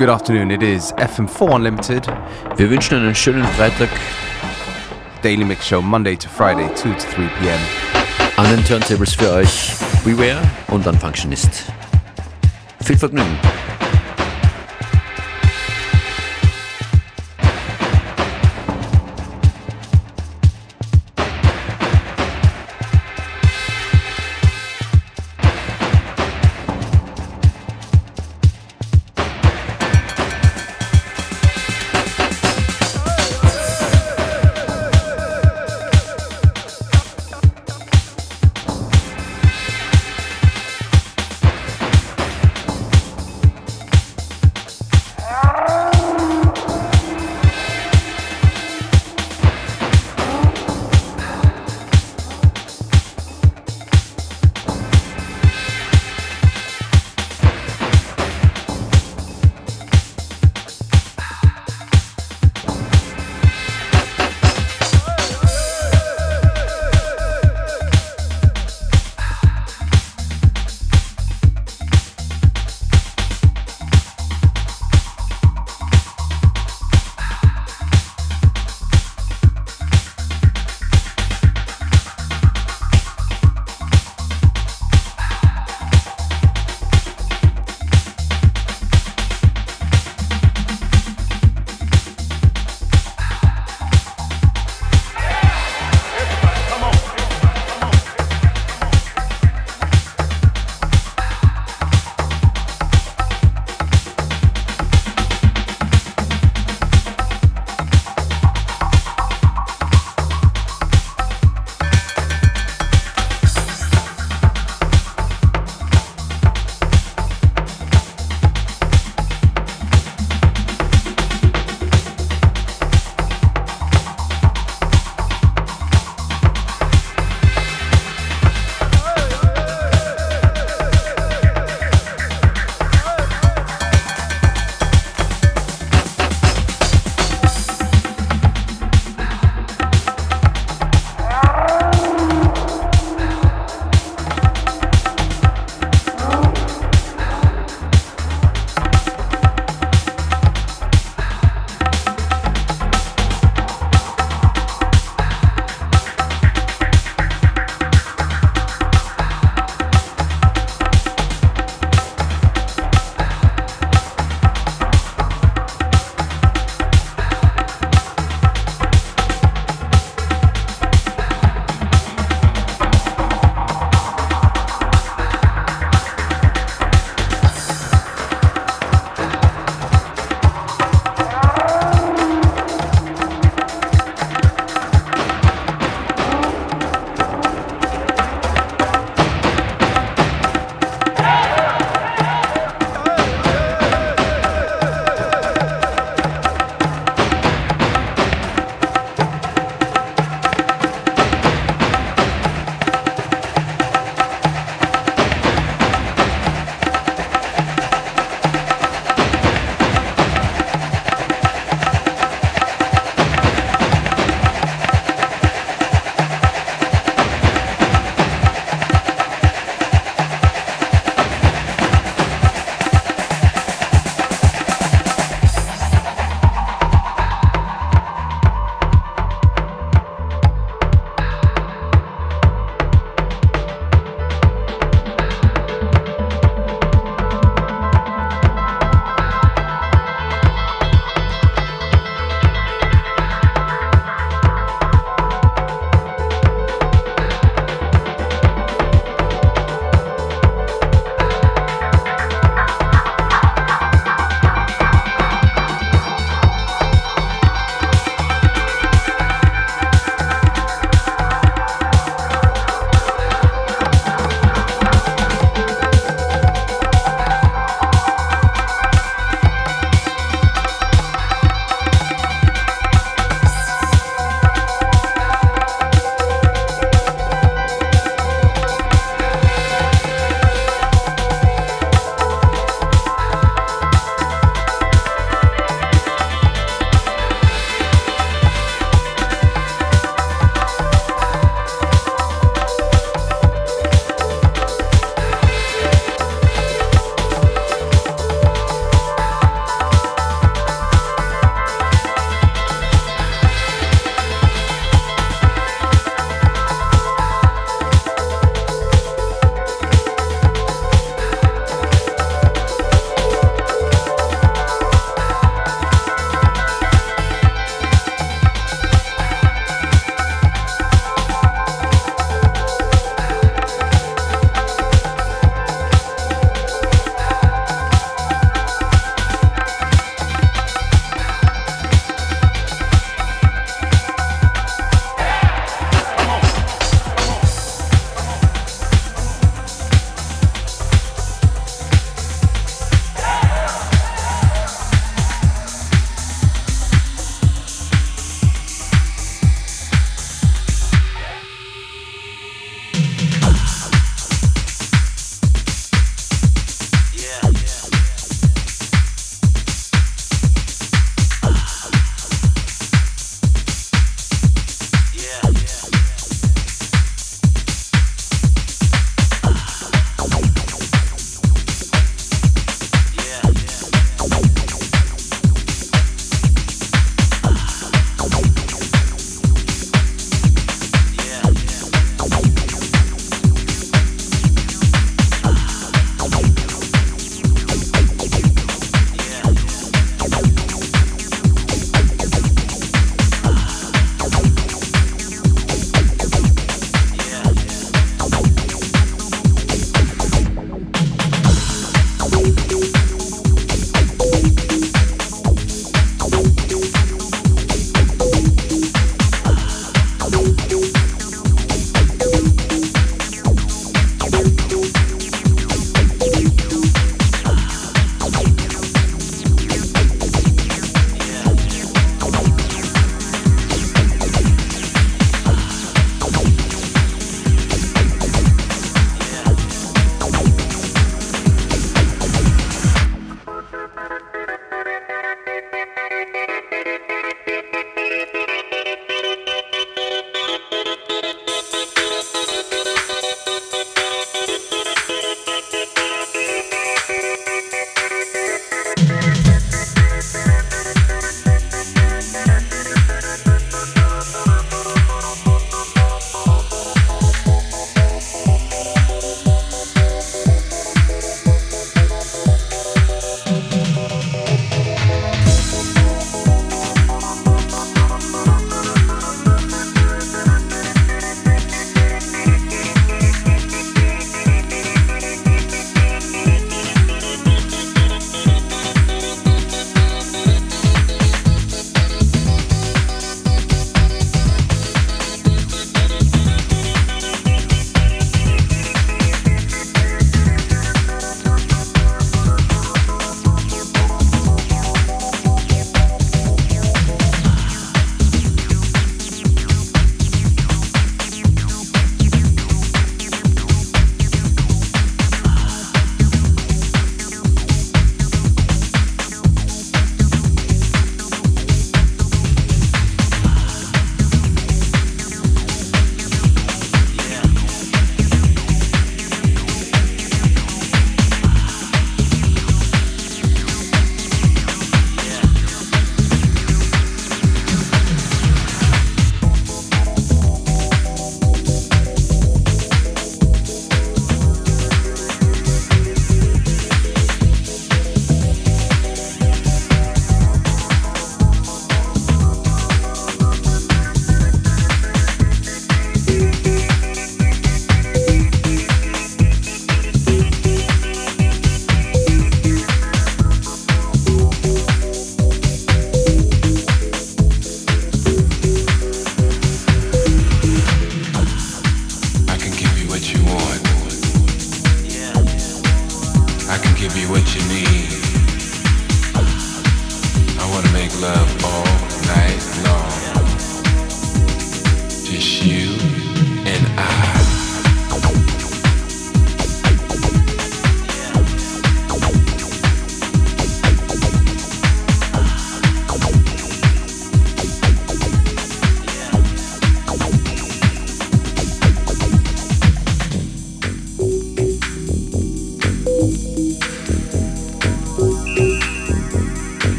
Good 0.00 0.08
afternoon, 0.08 0.50
it 0.50 0.62
is 0.62 0.94
FM4 0.94 1.56
Unlimited. 1.56 2.06
Wir 2.56 2.70
wünschen 2.70 2.96
einen 2.96 3.14
schönen 3.14 3.44
Freitag. 3.44 3.90
Daily 5.20 5.44
Mix 5.44 5.68
Show, 5.68 5.82
Monday 5.82 6.16
to 6.16 6.26
Friday, 6.26 6.74
2 6.74 6.94
to 6.94 7.06
3 7.16 7.28
p.m. 7.38 7.60
An 8.38 8.48
den 8.50 8.64
Turntables 8.64 9.12
für 9.12 9.30
euch 9.30 9.74
Beware 10.02 10.40
und 10.68 10.86
dann 10.86 10.98
Functionist. 10.98 11.66
Viel 12.82 12.96
Vergnügen. 12.96 13.38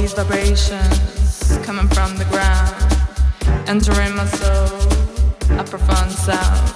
These 0.00 0.12
vibrations 0.12 1.58
coming 1.64 1.88
from 1.88 2.16
the 2.16 2.24
ground, 2.26 2.72
entering 3.68 4.14
my 4.14 4.26
soul, 4.26 4.78
a 5.58 5.64
profound 5.64 6.12
sound. 6.12 6.68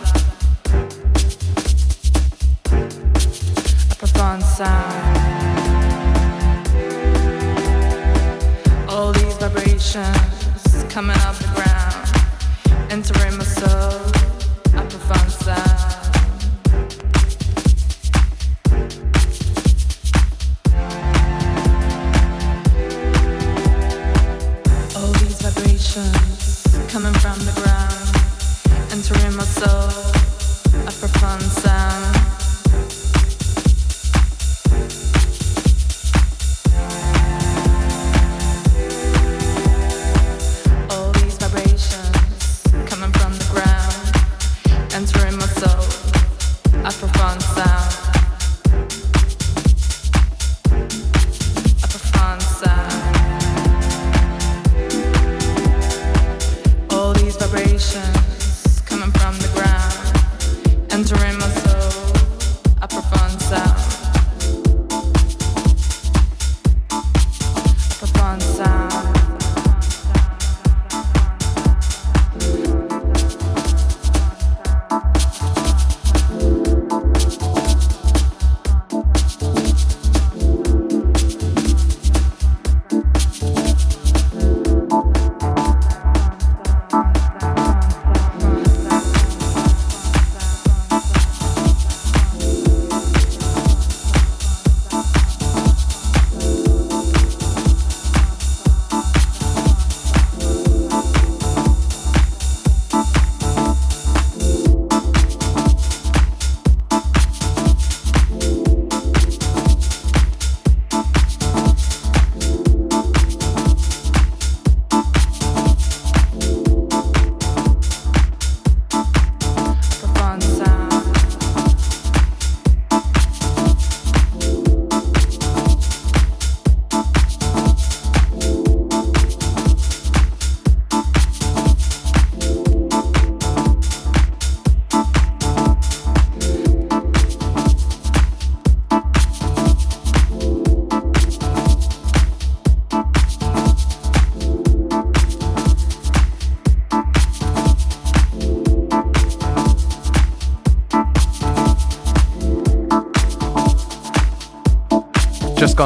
A 3.90 3.94
profound 3.96 4.42
sound. 4.42 5.02
All 8.88 9.12
these 9.12 9.36
vibrations 9.36 10.84
coming 10.88 11.16
up 11.18 11.36
the 11.36 11.52
ground, 11.54 12.90
entering 12.90 13.36
my 13.36 13.44
soul, 13.44 14.31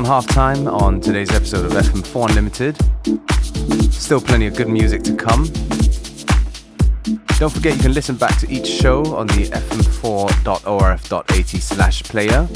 gone 0.03 0.05
half 0.05 0.27
time 0.27 0.69
on 0.69 1.01
today's 1.01 1.31
episode 1.31 1.65
of 1.65 1.73
FM4 1.73 2.29
Unlimited. 2.29 2.77
Still 3.91 4.21
plenty 4.21 4.47
of 4.47 4.55
good 4.55 4.69
music 4.69 5.03
to 5.05 5.17
come. 5.17 5.45
Don't 7.39 7.51
forget 7.51 7.77
you 7.77 7.81
can 7.81 7.95
listen 7.95 8.15
back 8.15 8.39
to 8.41 8.51
each 8.51 8.67
show 8.67 9.17
on 9.17 9.27
the 9.29 9.49
fm4.orf.at 9.49 11.63
slash 11.63 12.03
player. 12.03 12.47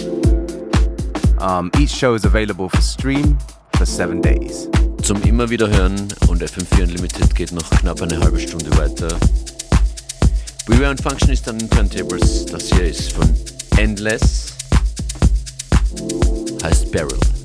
Um, 1.38 1.70
each 1.78 1.88
show 1.88 2.12
is 2.12 2.26
available 2.26 2.68
for 2.68 2.82
stream 2.82 3.38
for 3.78 3.86
seven 3.86 4.20
days. 4.20 4.68
Zum 5.00 5.22
immer 5.22 5.48
wieder 5.48 5.70
hören 5.70 6.08
und 6.28 6.42
FM4 6.42 6.82
Unlimited 6.82 7.34
geht 7.34 7.52
noch 7.52 7.70
knapp 7.70 8.02
eine 8.02 8.20
halbe 8.20 8.38
Stunde 8.38 8.70
weiter. 8.76 9.18
Beware 10.66 10.90
und 10.90 11.02
Functionist 11.02 11.48
an 11.48 11.56
den 11.56 11.70
Turntables. 11.70 12.44
Das 12.44 12.64
hier 12.64 12.84
ist 12.84 13.14
von 13.14 13.34
Endless. 13.78 14.58
Heißt 16.62 16.92
Barrel. 16.92 17.39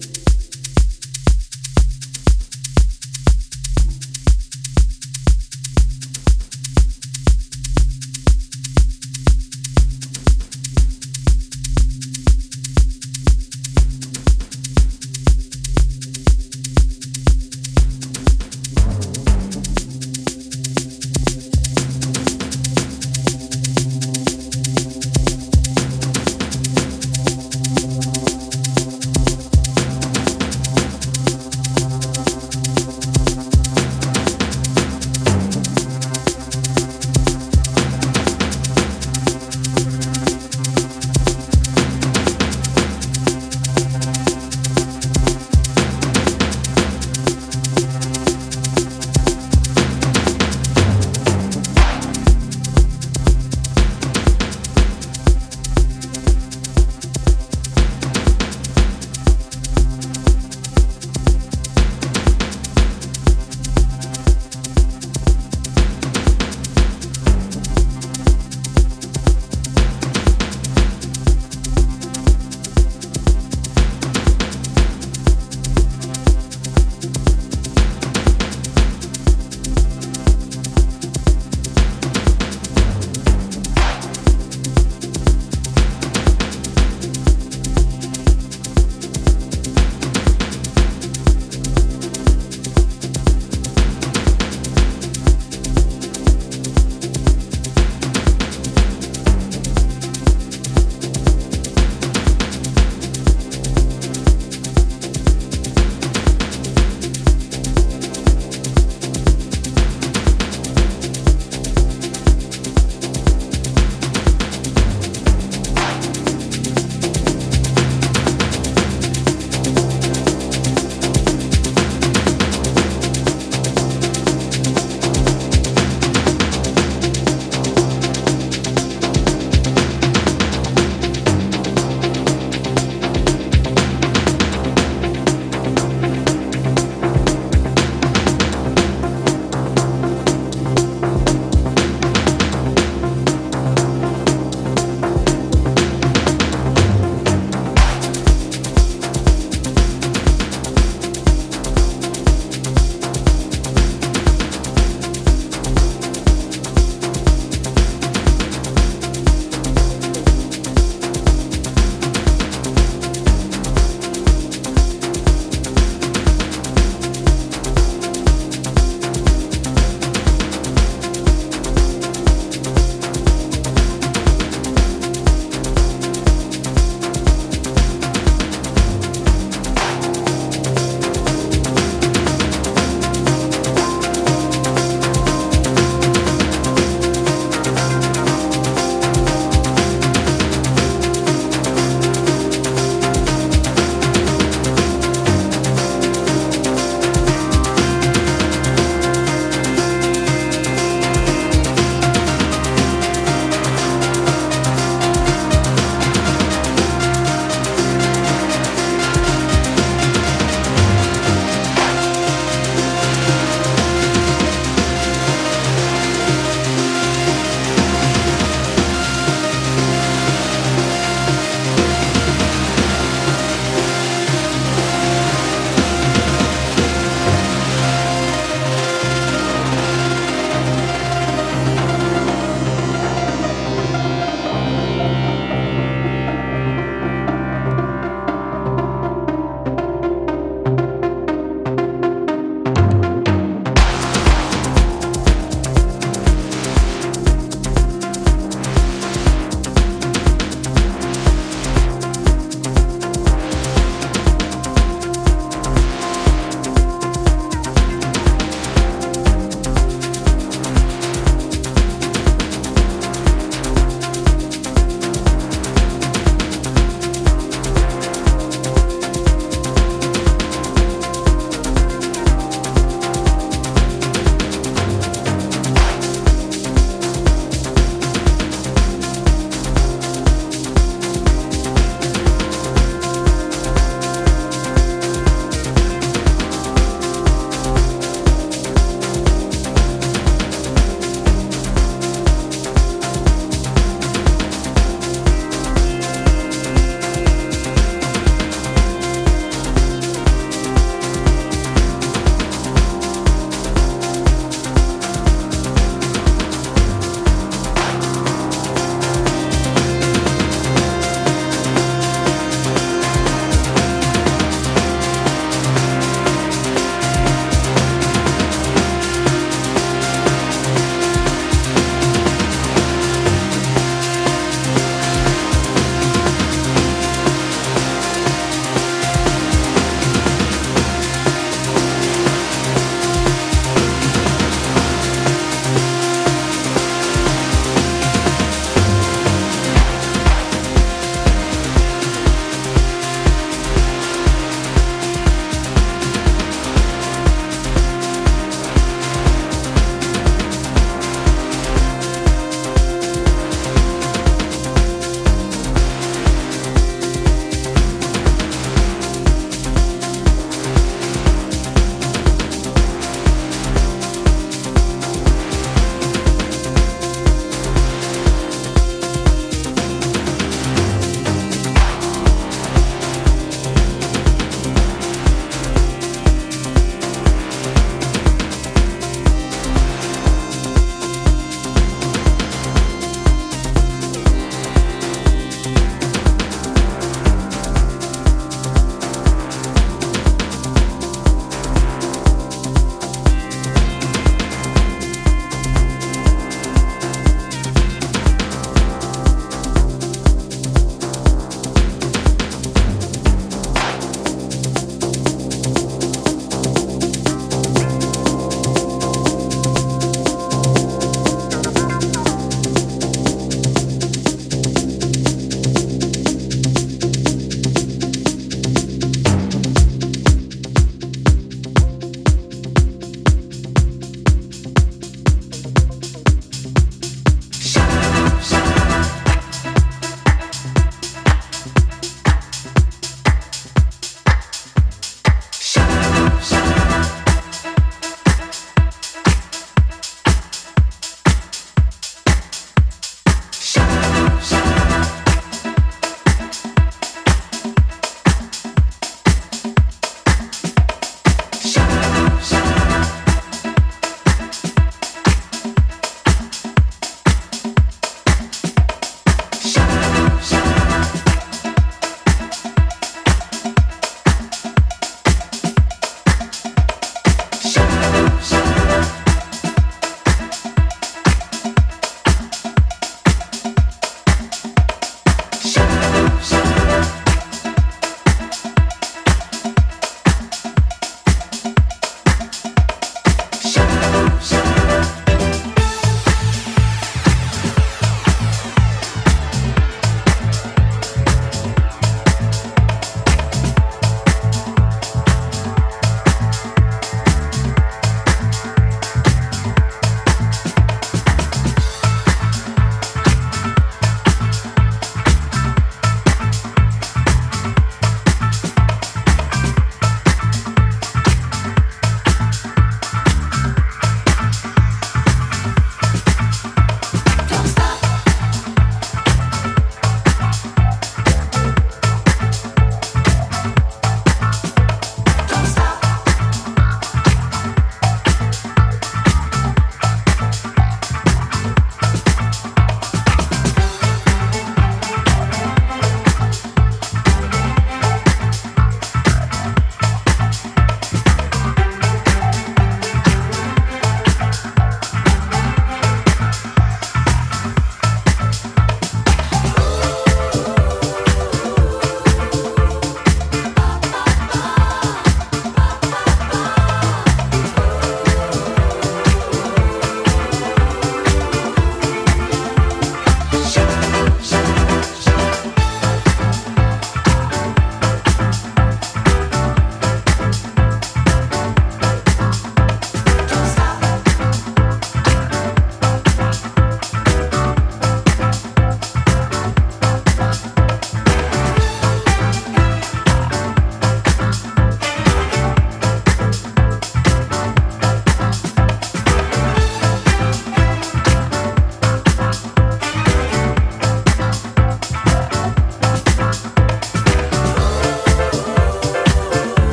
Shine. 460.46 461.35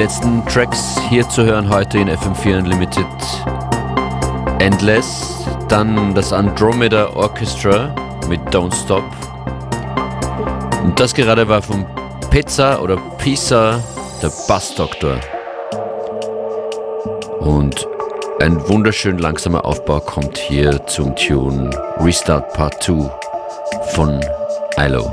Letzten 0.00 0.42
Tracks 0.46 0.98
hier 1.10 1.28
zu 1.28 1.44
hören 1.44 1.68
heute 1.68 1.98
in 1.98 2.08
FM4 2.08 2.56
Unlimited 2.56 3.04
Endless, 4.58 5.44
dann 5.68 6.14
das 6.14 6.32
Andromeda 6.32 7.10
Orchestra 7.14 7.94
mit 8.26 8.40
Don't 8.48 8.74
Stop. 8.74 9.04
Und 10.82 10.98
das 10.98 11.12
gerade 11.12 11.46
war 11.46 11.60
von 11.60 11.84
Pizza 12.30 12.80
oder 12.80 12.96
Pisa, 13.18 13.78
der 14.22 14.32
Bass 14.48 14.74
Doctor. 14.74 15.18
Und 17.40 17.86
ein 18.40 18.58
wunderschön 18.70 19.18
langsamer 19.18 19.66
Aufbau 19.66 20.00
kommt 20.00 20.38
hier 20.38 20.86
zum 20.86 21.14
Tune 21.14 21.68
Restart 21.98 22.50
Part 22.54 22.82
2 22.82 23.10
von 23.92 24.18
ILO. 24.78 25.12